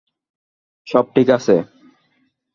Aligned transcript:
সব 0.87 1.05
ঠিক 1.15 1.27
আছে? 1.29 1.55